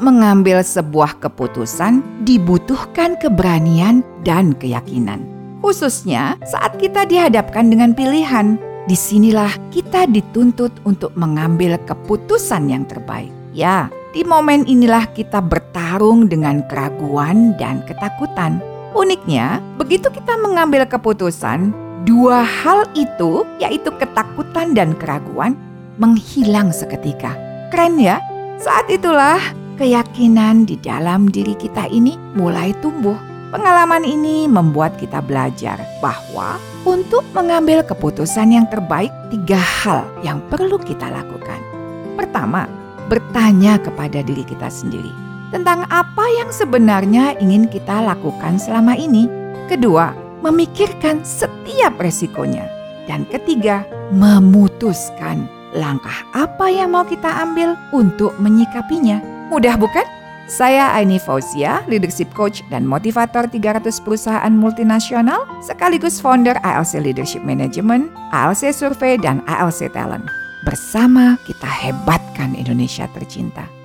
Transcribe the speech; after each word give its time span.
mengambil 0.00 0.64
sebuah 0.64 1.20
keputusan 1.20 2.24
dibutuhkan 2.24 3.20
keberanian 3.20 4.00
dan 4.24 4.56
keyakinan. 4.56 5.22
Khususnya 5.60 6.40
saat 6.48 6.80
kita 6.80 7.04
dihadapkan 7.04 7.68
dengan 7.68 7.92
pilihan, 7.92 8.56
di 8.88 8.96
sinilah 8.96 9.52
kita 9.70 10.08
dituntut 10.08 10.72
untuk 10.88 11.12
mengambil 11.14 11.76
keputusan 11.84 12.72
yang 12.72 12.88
terbaik. 12.88 13.30
Ya, 13.52 13.92
di 14.16 14.24
momen 14.24 14.64
inilah 14.64 15.04
kita 15.12 15.38
bertarung 15.44 16.26
dengan 16.26 16.64
keraguan 16.66 17.54
dan 17.60 17.84
ketakutan. 17.84 18.58
Uniknya, 18.96 19.62
begitu 19.78 20.10
kita 20.10 20.34
mengambil 20.40 20.82
keputusan, 20.88 21.70
dua 22.08 22.42
hal 22.42 22.88
itu, 22.98 23.46
yaitu 23.62 23.92
ketakutan 24.00 24.74
dan 24.74 24.96
keraguan, 24.98 25.54
menghilang 26.00 26.72
seketika. 26.74 27.36
Keren 27.70 28.00
ya? 28.00 28.18
Saat 28.58 28.90
itulah 28.90 29.38
keyakinan 29.80 30.68
di 30.68 30.76
dalam 30.76 31.32
diri 31.32 31.56
kita 31.56 31.88
ini 31.88 32.20
mulai 32.36 32.76
tumbuh. 32.84 33.16
Pengalaman 33.48 34.04
ini 34.04 34.44
membuat 34.44 35.00
kita 35.00 35.24
belajar 35.24 35.80
bahwa 36.04 36.60
untuk 36.84 37.24
mengambil 37.32 37.80
keputusan 37.82 38.52
yang 38.52 38.68
terbaik, 38.68 39.10
tiga 39.32 39.58
hal 39.58 40.04
yang 40.20 40.38
perlu 40.52 40.76
kita 40.76 41.08
lakukan. 41.08 41.58
Pertama, 42.14 42.68
bertanya 43.08 43.80
kepada 43.80 44.20
diri 44.22 44.44
kita 44.44 44.68
sendiri 44.70 45.10
tentang 45.50 45.82
apa 45.90 46.28
yang 46.30 46.52
sebenarnya 46.54 47.34
ingin 47.42 47.66
kita 47.66 48.04
lakukan 48.04 48.60
selama 48.60 48.94
ini. 48.94 49.26
Kedua, 49.66 50.14
memikirkan 50.44 51.24
setiap 51.26 51.98
resikonya. 51.98 52.68
Dan 53.10 53.26
ketiga, 53.26 53.82
memutuskan 54.14 55.50
langkah 55.74 56.22
apa 56.38 56.70
yang 56.70 56.94
mau 56.94 57.02
kita 57.02 57.42
ambil 57.42 57.74
untuk 57.90 58.30
menyikapinya. 58.38 59.29
Mudah 59.50 59.74
bukan? 59.74 60.06
Saya 60.46 60.94
Aini 60.94 61.18
Fauzia, 61.18 61.82
leadership 61.90 62.30
coach 62.34 62.62
dan 62.70 62.86
motivator 62.86 63.50
300 63.50 64.02
perusahaan 64.02 64.50
multinasional, 64.54 65.42
sekaligus 65.58 66.22
founder 66.22 66.54
ALC 66.62 67.02
Leadership 67.02 67.42
Management, 67.42 68.14
ALC 68.30 68.70
Survey, 68.70 69.18
dan 69.18 69.42
ALC 69.50 69.90
Talent. 69.90 70.26
Bersama 70.62 71.34
kita 71.46 71.66
hebatkan 71.66 72.54
Indonesia 72.54 73.10
tercinta. 73.10 73.79